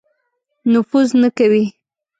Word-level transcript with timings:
نفوذ 0.73 1.07
نه 1.21 1.29
کوي. 1.37 1.63